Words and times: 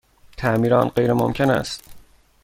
تعمیر 0.37 0.73
آن 0.73 0.89
غیرممکن 0.89 1.49
است. 1.49 1.83